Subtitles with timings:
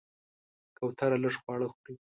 [0.77, 1.93] کوتره لږ خواړه خوري.